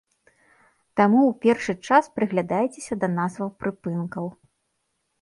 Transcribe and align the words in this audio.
Таму 1.01 1.19
ў 1.25 1.31
першы 1.43 1.73
час 1.87 2.03
прыглядайцеся 2.17 2.93
да 3.05 3.13
назваў 3.21 3.49
прыпынкаў. 3.63 4.25